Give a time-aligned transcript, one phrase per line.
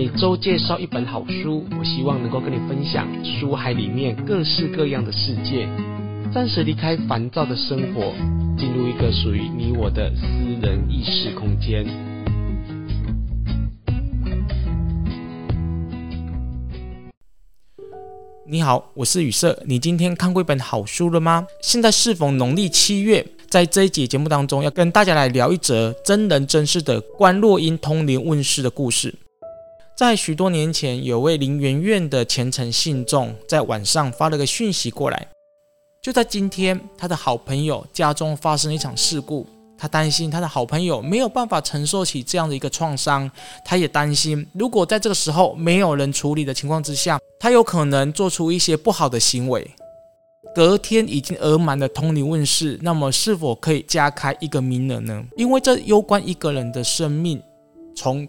[0.00, 5.68] 每周介绍一本好书，我希望能够跟你分享书海里面各式各样的世界，
[6.32, 8.14] 暂时离开烦躁的生活，
[8.56, 10.24] 进入一个属于你我的私
[10.62, 11.84] 人意识空间。
[18.46, 19.60] 你好，我是雨色。
[19.66, 21.44] 你今天看过一本好书了吗？
[21.60, 23.26] 现在是逢农历七月。
[23.48, 29.12] 在这一集节目当中，要跟大家来聊一则真人真事的观落阴通灵问世的故事。
[29.98, 35.26] 在许多年前，有位林媛媛的虔诚信众，在晚上发了个讯息过来。
[36.00, 39.44] 就在今天，他的好朋友家中发生了一场事故，
[39.76, 43.28] 他担心他的好朋友没有办法承受起这样的一个创伤，
[43.64, 49.68] 他也担心，如果在这个时候没有人处理的情况之下，他有可能做出一些不好的行为。
[50.54, 55.24] 隔天已经额满的通灵问世，那么是否可以加开一个名额呢？
[55.36, 57.42] 因为这攸关一个人的生命。
[57.96, 58.24] 从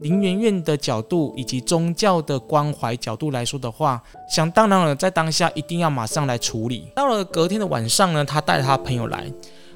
[0.00, 6.88] 林媛媛的角度以及宗教的关怀角度来说的话，想当然了，在当下一定要马上来处理。
[6.96, 9.30] 到了隔天的晚上呢，他带他朋友来。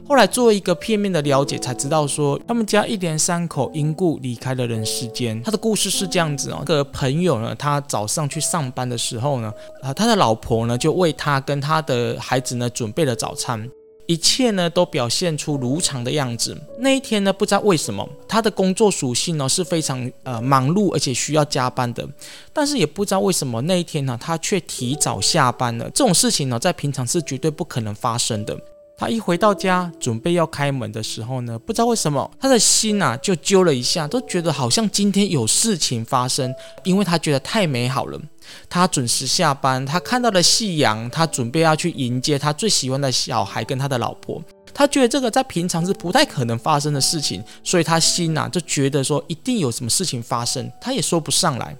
[0.08, 5.40] 后来做一个片面的了解，才知道说他们家一连三口因故离开了人世间。
[5.42, 13.68] 他的故事是这样子哦，个朋友呢，他早上去上班的时候呢，啊，他的老婆呢就为他跟他的孩子呢准备了早餐，
[14.08, 16.56] 一切呢都表现出如常的样子。
[16.78, 22.08] 那一天呢，不知道为什么他的工作属性呢是非常呃忙碌，而且需要加班的，
[22.50, 25.84] 但是也不知道为什么那一天呢，他却提早下班了。
[25.90, 28.58] 这种事情呢，在平常是绝对不可能发生的。
[29.00, 38.20] 他一回到家，准备要开门的时候呢，不知道为什么他的心啊就揪了一下，都觉得好像今天有事情发生，因为他觉得太美好了。
[38.68, 44.42] 他准时下班，他看到了夕阳，他准备要去迎接他最喜欢的小孩跟他的老婆。
[44.74, 51.76] 他觉得这个在平常是不太可能发生的事情，所以他心啊就觉得说一定有什么事情发生，他也说不上来。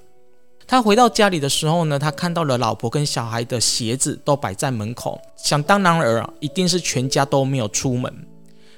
[0.71, 8.15] 他回到家里的时候呢，他看到了老婆跟小孩的鞋子都摆在门口，想当然尔啊，一定是全家都没有出门。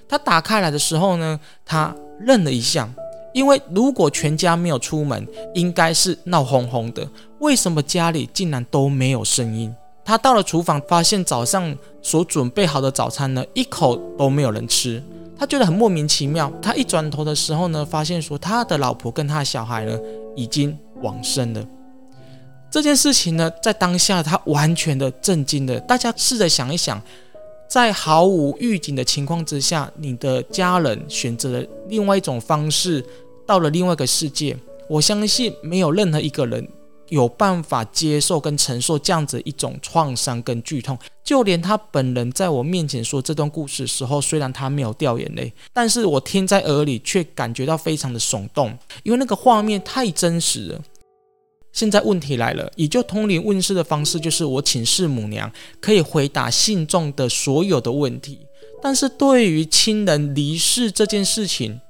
[0.09, 2.89] 他打开来的时候呢，他愣了一下，
[3.35, 7.09] 因为如果全家没有出门，应该是闹哄哄的，
[7.41, 9.75] 为什么家里竟然都没有声音？
[10.05, 15.03] 他到了厨房，发现早上所准备好的早餐呢，一口都没有人吃，
[15.37, 16.53] 他觉得很莫名其妙。
[16.63, 19.99] 他一转头的时候呢，发现说他的老婆跟他的小孩呢，
[20.37, 21.67] 已经往生了。
[22.71, 25.79] 这件事情呢，在当下他完全的震惊了。
[25.81, 27.03] 大家试着想一想，
[27.69, 33.05] 在毫无预警的情况之下，你的家人选择了另外一种方式，
[33.45, 34.57] 到了另外一个世界。
[34.89, 36.69] 我相信没有任何一个人
[37.09, 40.97] 有办法接受跟承受这样子一种创伤跟剧痛。
[41.25, 50.81] 就连他本人在我面前说这段故事的时候，虽然他没有掉眼泪，但是我听在耳里却感觉到非常的耸动，因为那个画面太真实了。
[51.73, 55.51] 现在问题来了，以就通灵问事的方式，就是我请示母娘，
[55.81, 58.47] 可以回答信众的所有的问题。
[58.83, 61.81] 但是对于亲人离世这件事情，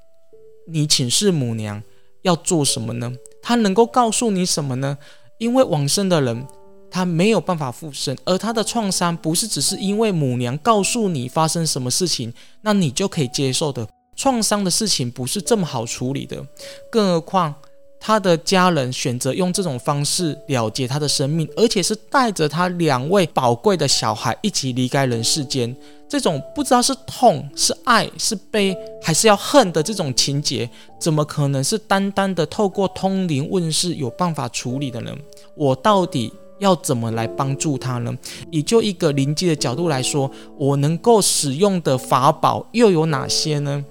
[0.69, 1.83] 你请示母娘
[2.23, 3.13] 要做什么呢？
[3.41, 4.99] 她能够告诉你什么呢？
[5.39, 6.47] 因为往生的人
[6.91, 13.89] 他没有办法复生，而他的创伤不是只是因为母娘告诉你发生什么事情，那你就可以接受的。
[14.17, 16.45] 创伤的事情不是这么好处理的，
[16.91, 17.55] 更何况。
[18.03, 25.77] 他的家人选择用这种方式了结他的生命，而且是带着他两位宝贵的小孩一起离开人世间。
[26.09, 30.69] 这种不知道是痛、是爱、是悲，还是要恨的这种情节，
[30.99, 35.15] 怎么可能是单单的透过通灵问世有办法处理的呢？
[35.55, 38.12] 我到底要怎么来帮助他呢？
[38.50, 43.84] 以就一个灵机的角度来说，我能够使用的法宝又有哪些呢？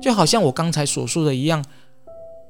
[0.00, 1.64] 就好像我刚才所说的一样。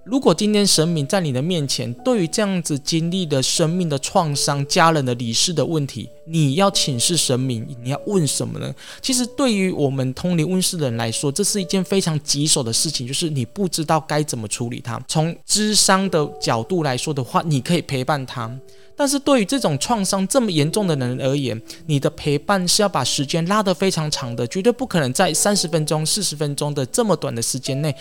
[0.02, 8.74] 如果今天神明在你的面前，对于这样子经历的生命的创伤、家人的离世的问题，你要请示神明，你要问什么呢？
[9.02, 14.98] 其实对于我们通灵问事的人来说，这是一件非常棘手的事情，就是你不知道该怎么处理它。
[15.06, 18.50] 从智商的角度来说的话，你可以陪伴他，
[18.96, 27.94] 但是对于这种创伤这么严重的人而言，你的陪伴是要把时间拉得非常长的，绝对不可能在三十分钟、四十分钟的这么短的时间内。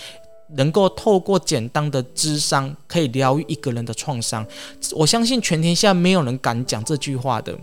[0.56, 4.46] 能够透过简单的智商，可以疗愈一个人的创伤，
[4.94, 7.58] 我相信全天下没有人敢讲这句话的。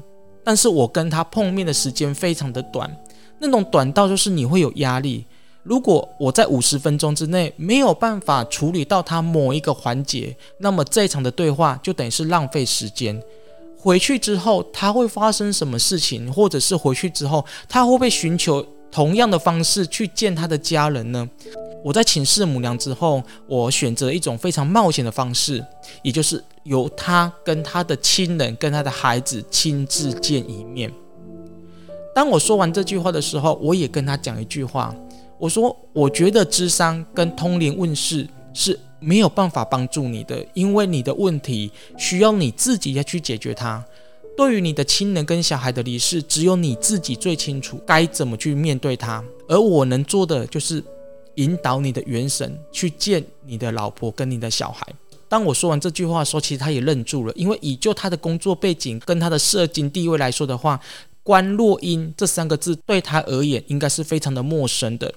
[0.44, 2.88] 但是我跟他碰面的时间非常的短，
[3.40, 5.24] 那种短到就是你会有压力。
[5.64, 13.20] 如果我在五十分钟之内没有办法处理到他某一个环节，那么这一场的对话就等于是浪费时间。
[13.76, 21.28] 回去之后他会发生什么事情，或者是回去之后他会不会寻求同样的方式去见他的家人呢？
[21.84, 25.64] 我在请示母娘之后，我选择一种非常冒险的方式，
[26.02, 30.90] 也就是由他跟他的亲人、跟他的孩子亲自见一面。
[32.14, 34.92] 当我说完这句话的时候，我也跟他讲一句话，
[35.38, 43.84] 我说：“我觉得智商跟通灵问事是没有办法帮助你的，因为你的问题需要你自己要去解决它。
[44.36, 50.82] 对于你的亲人跟小孩的离世，只有你自己最清楚该怎么去面对他，而我能做的就是。”
[51.36, 54.86] 引导你的元神去见你的老婆跟你的小孩。
[55.28, 60.80] 当我说完这句话的时候，其实他也愣住了，因为以就他的工作背景跟他的社经地位来说的话，
[61.22, 65.12] 观落音这三个字对他而言应该是非常的陌生的。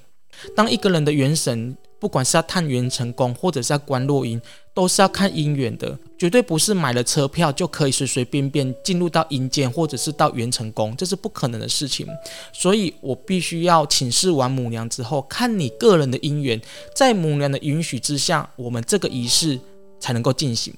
[0.53, 4.41] 当一个人的元神，不管是要探元成功，或者是要观落阴，
[4.73, 12.07] 都是要看姻缘的，绝对不是买了车票就可以随随便便进入到阴间，或者是到元成功，这是不可能的事情。
[12.53, 16.61] 所以我必须要请示完母娘之后，看你个人的姻缘，
[16.95, 19.59] 在母娘的允许之下，我们这个仪式
[19.99, 20.73] 才能够进行。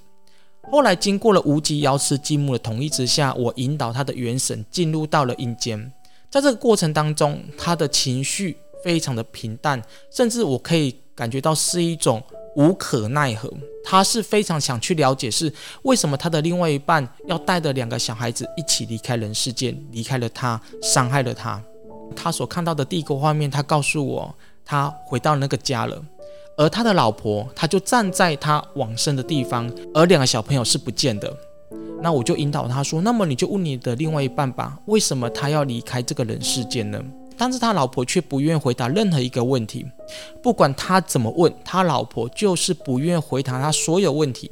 [0.71, 5.91] 后来经过了无极瑶池金母的同意之下，我引导他的元神进入到了阴间，
[6.31, 9.79] 在这个过程当中，他的情绪非常的平淡，
[10.09, 10.95] 甚至我可以。
[11.16, 12.22] 感觉到是一种
[12.56, 13.52] 无可奈何，
[13.84, 15.52] 他是非常想去了解是
[15.84, 21.62] 为什么他的另外一半要带着两个小孩子一起离开人世间，离开了他，伤害了他。
[22.16, 24.36] 他所看到的第一个画面，他告诉我，
[24.66, 26.04] 他回到那个家了，
[26.58, 31.34] 而他的老婆，他就站在他往生的地方，而两个小朋友是不见的。
[32.02, 37.02] 那我就引导他说：“那么你就问你的另外一半吧，为什么他要离开这个人世间呢？”
[37.42, 39.84] 但是他老婆却不愿回答任何一个问题，
[40.44, 44.52] 不管他怎么问，他老婆就是不愿回答他所有问题。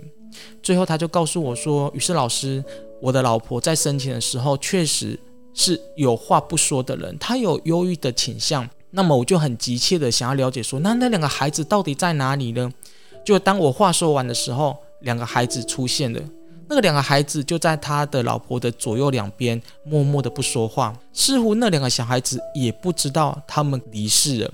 [0.63, 2.63] 最后他就告诉我说：“于是老师，
[2.99, 5.19] 我的老婆在生前的时候确实
[5.53, 8.67] 是有话不说的人，她有忧郁的倾向。
[8.89, 12.73] 那么我就很急切的想要了解说，那那两个孩子到底在哪里呢？
[13.23, 16.19] 就当我话说完的时候，两个孩子出现了。”
[16.69, 24.51] 那个两个孩子就在他的老婆的左右两边，默默的不说话，似乎那两个小孩子也不知道他们离世了。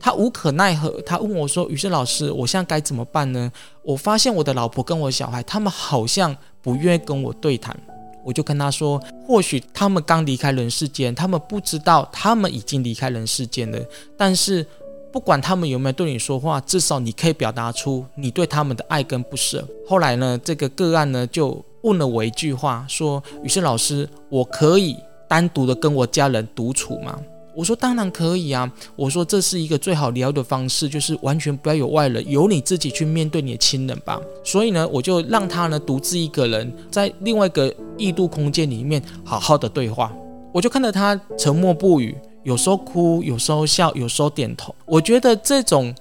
[0.00, 3.52] 他无可奈何，他问我说：“于是老师，我现在该怎么办呢？
[3.82, 7.78] 我发现我的老婆跟我小孩，他们好像不愿意跟我对谈。”
[8.24, 13.78] 我就跟他说：“或许他们刚离开人世间，他们不知道他们已经离开人世间了，
[14.16, 14.66] 但是。”
[15.10, 19.66] 不管他们有没有对你说话，至少你可以表达出你对他们的爱跟不舍。
[19.86, 24.96] 后来呢，这个个案呢就问了我一句话，说：“宇色老师，我可以
[25.28, 27.18] 单独的跟我家人独处吗？”
[27.56, 40.12] 我说：“当然可以啊。”我说：“这是一个最好聊的方式，就是完全不要有外人，由你自己去面对你的亲人吧。”所以呢，我就让他呢独自一个人在另外一个异度空间里面好好的对话。
[40.52, 42.16] 我就看着他沉默不语。
[42.44, 44.74] 有时候哭，有时候笑，有时候点头。
[44.86, 45.94] 我觉得这种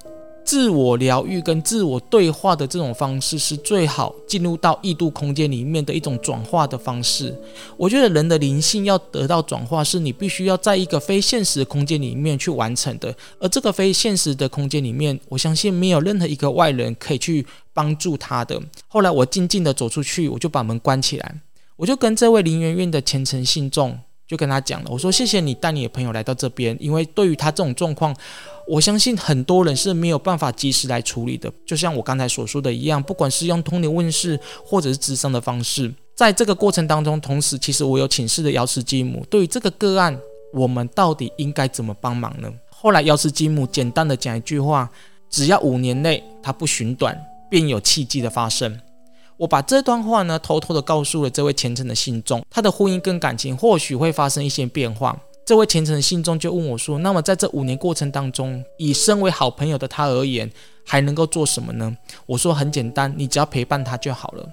[0.45, 7.36] 自我疗愈跟自我对话的这种方式是最好进入到异度空间里面的一种转化的方式。
[7.75, 13.13] 我觉得人的灵性要得到转化，是你必须要在一个非现实的空间里面去完成的。
[13.39, 18.57] 而这个非现实的空间里面，我相信没有任何一个外人可以去帮助他的。
[18.88, 21.36] 后来我静静的走出去，我就把门关起来，
[21.75, 24.00] 我就跟这位林媛媛的虔诚信众。
[24.27, 28.13] 就跟他讲了，我说谢谢你带你的朋友来到这边，因为对于他这种状况，
[28.68, 31.50] 我相信很多人是没有办法及时来处理的。
[31.65, 40.19] 就像我刚才所说的一样，不管是用通灵问事或者是咨商的方式，在这个过程当中，同时其实我有请示的瑶池金母，对于这个个案，
[40.53, 42.51] 我们到底应该怎么帮忙呢？
[42.69, 44.89] 后来瑶池金母简单的讲一句话，
[45.29, 47.17] 只要五年内他不寻短，
[47.50, 48.77] 便有契机的发生。
[49.38, 55.17] 我把这段话呢，偷偷的告诉了这位虔诚的信众，他的婚姻跟感情或许会发生一些变化。
[55.46, 60.51] 这位虔诚的信众就问我说：“那么在这五年过程当中，以身为好朋友的他而言，
[60.86, 61.96] 还能够做什么呢？”
[62.27, 64.46] 我说：“很简单，你只要陪伴他就好了。”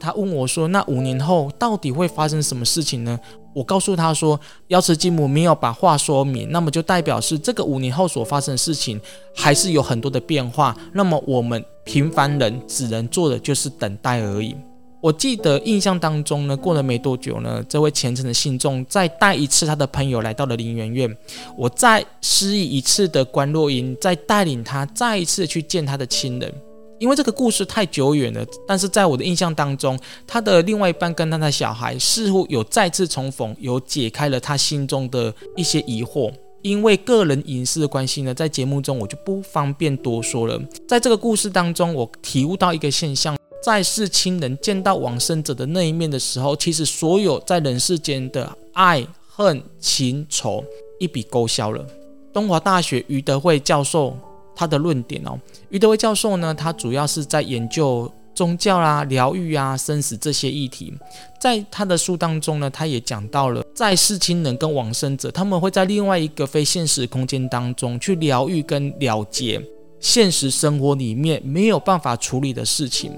[0.00, 3.16] 他问我说：“那五年后到底会发生什么事情呢？”
[3.54, 9.00] 我告诉他说：“要是金母没有把话说明，那么就代表是这个五年后所发生的事情
[9.36, 10.76] 还是有很多的变化。
[10.94, 14.56] 那么我们平凡人只能做的就是等待而已。”
[15.00, 21.14] 我记得印象当中呢，过了没多久呢，这位虔诚的信众再带一次他的朋友来到了林园院，
[21.58, 26.50] 我再施以一次的观落阴，再带领他再一次去见他的亲人。
[26.98, 36.32] 因为这个故事太久远了，但是在我的印象当中，他的另外一半跟他的小孩似乎有再次重逢，有解开了他心中的一些疑惑。
[36.64, 40.58] 因为个人隐私的关系呢，在节目中我就不方便多说了。
[40.88, 50.64] 在这个故事当中，我体悟到一个现象：在世亲人见到往生者的那一面的时候，其实所有在人世间的爱恨情仇
[50.98, 51.86] 一笔勾销了。
[52.32, 54.16] 东华大学余德慧教授。
[54.56, 55.36] 他的论点哦。
[55.70, 60.94] 余德威教授呢，他主要是在研究宗教啦、疗愈啊、生死这些议题。
[61.40, 69.60] 在他的书当中呢，他也讲到了在世亲人跟往生者，他们会在另外一个非现实空间当中去疗愈跟了结
[69.98, 73.10] 现实生活里面没有办法处理的事情。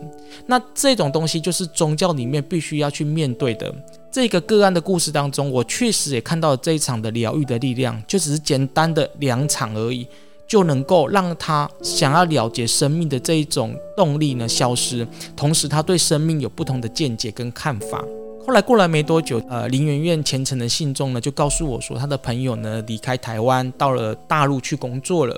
[0.46, 3.74] 那这种东西就是宗教里面必须要去面对的。
[4.10, 10.06] 这个个案的故事当中，我确实也看到了这一场的疗愈的力量，就只是简单的两场而已，
[10.46, 18.02] 就能够让他想要了结生命的这一种动力呢消失，同时他对生命有不同的见解跟看法。
[18.46, 25.36] 后来过了没多久，呃，林媛媛虔诚的信众呢就告诉我说，他的朋友呢离开台湾到了大陆去工作了。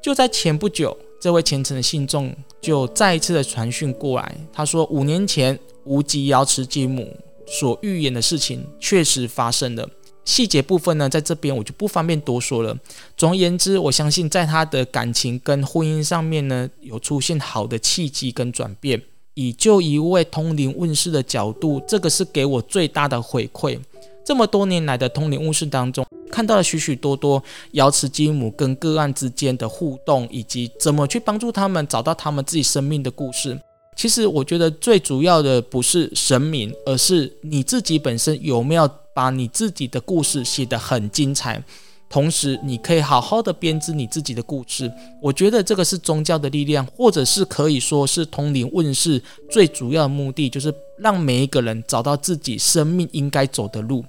[0.00, 7.14] 就在前不久，这位虔诚的信众就再一次的传讯过来，他说五年前无极瑶池继母。
[7.46, 9.88] 所预言的事情确实发生了，
[10.24, 12.76] 细节部分呢，在这边我就不方便多说了。
[13.16, 19.00] 总而言之，我相信在他的感情跟婚姻上面呢，有出现好的契机跟转变。
[19.36, 23.78] 以就一位通灵问世的角度，这个是给我最大的回馈。
[24.24, 27.40] 这么多年来的通灵问世当中，看到了许许多多
[27.72, 33.60] 瑶池金母跟个案之间的互动，以及怎么去帮助他们找到他们自己生命的故事。
[33.94, 41.62] 其实我觉得最主要的不是神明，而是你自己本身有没有把你自己的故事写得很精彩，
[42.08, 44.90] 同时你可以好好的编织你自己的故事。
[45.20, 54.04] 我觉得这个是宗教的力量，或者是可以说是通灵问世最主要的目的，就是让每一个人找到自己生命应该走的路。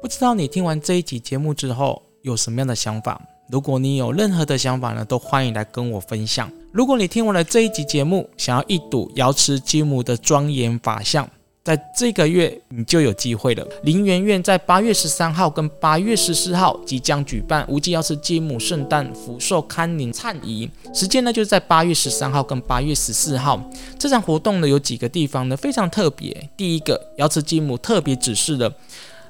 [0.00, 3.20] 不知道你听完这一集节目之后有什么样的想法？
[3.50, 6.50] 如果你有任何的想法呢，都欢迎来跟我分享。
[6.70, 11.28] 如果你听完了这一集节目，想要一睹瑶池金母的庄严法相，
[11.68, 13.62] 在这个月你就有机会了。
[13.82, 23.62] 林媛媛在八月十三号跟八月十四号即将举办无极瑶池金母圣诞福寿康宁忏仪，时间呢就是在八月十三号跟八月十四号。
[23.98, 26.48] 这场活动呢有几个地方呢非常特别。
[26.56, 28.72] 第一个，瑶池金母特别指示了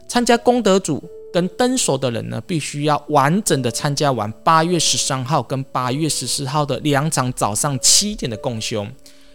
[0.07, 1.03] 参加功德组。
[1.31, 8.87] 跟登守的人呢，必须要完整的参加完八月十三号跟八月十四号的两场早上七点的共修。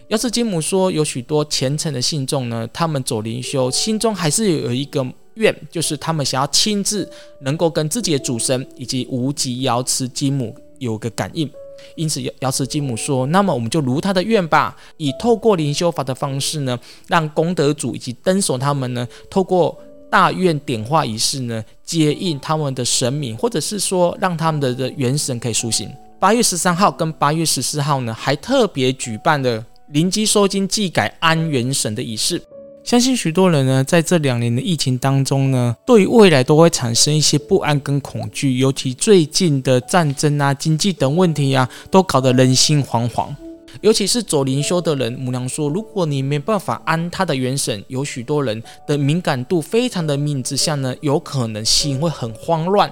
[0.08, 11.50] 瑶池金母说，有许多虔诚的信众呢，他们走灵修，心中还是有一个愿，就是他们想要亲自能够跟自己的主神以及无极瑶池金母有个感应。
[11.96, 19.78] 因此，瑶池金母说，那么我们就如他的愿吧，以透过灵修法的方式呢，让功德主以及登守他们呢，透过。
[20.10, 25.90] 大愿点化仪式呢，接应他们的神明，或者是说让他们的的元神可以苏醒。
[26.20, 32.40] 八月十三号跟八月十四号呢，还特别举办了灵机收金祭改安元神的仪式。
[32.82, 43.28] 相信许多人呢，在这两年的疫情当中呢，对于未来都会产生一些不安跟恐惧，尤其最近的战争啊、经济等问题啊，都搞得人心惶惶。
[43.80, 52.90] 尤其是走灵修的人，母娘说，如果你没办法安他的元神，有许多人的敏感度非常的敏之下呢，有可能心会很慌乱。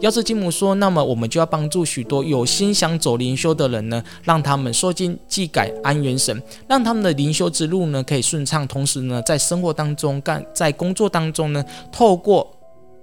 [0.00, 12.50] 要是金母说，那么我们就要帮助许多有心想走灵修的人呢，让他们收惊祭改安元神，让他们的灵修之路呢可以顺畅，同时呢，在生活当中干，在工作当中呢，透过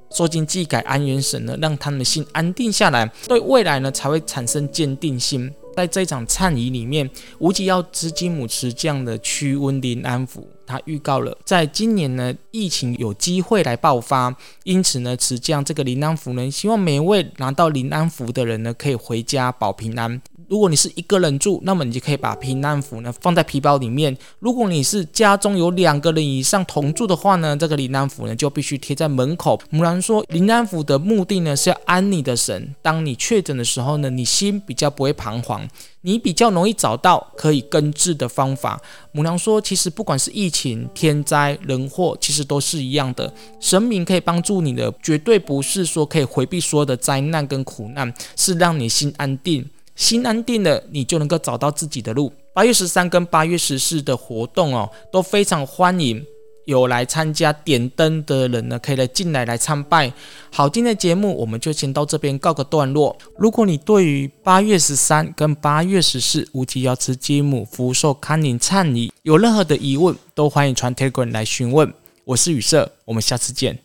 [0.10, 5.52] 说经祭改安元神呢，让他们的心安定下来，对未来呢才会产生坚定心。
[5.78, 7.08] 在这场颤仪里面，
[7.38, 20.20] 无极耀之金姆持将的驱瘟灵安抚，他预告了，在今年呢，疫情有机会来爆发，因此呢，持将这个灵安符呢，希望每一位拿到灵安符的人呢，可以回家保平安。
[20.48, 24.16] 如果你是一个人住，那么你就可以把平安符呢放在皮包里面。
[24.40, 29.60] 如果你是家中有两个人以上同住的话呢，这个灵安符呢就必须贴在门口。
[29.70, 32.76] 母娘说，灵安符的目的呢是要安你的神。
[32.82, 35.68] 当你确诊的时候呢，你心比较不会彷徨，
[36.02, 38.82] 你比较容易找到可以根治的方法。
[39.12, 43.34] 母娘说，其实不管是疫情、天灾、人祸，其实都是一样的。
[43.60, 49.70] 神明可以帮助你的，绝对不是说可以回避所有的灾难跟苦难，是让你心安定。
[49.98, 52.32] 心安定了，你就能够找到自己的路。
[52.54, 56.24] 八月十三跟八月十四的活动哦，都非常欢迎
[56.66, 60.14] 有来参加点灯的人呢，可以来进来来参拜。
[60.52, 63.18] 好，今天的节目我们就先到这边告个段落。
[63.38, 71.92] 如果你对于八月十三跟八月十四无极瑶池金母福寿康宁忏仪有任何的疑问，都欢迎传 Telegram 来询问。
[72.24, 73.76] 我是雨色，我们下次见。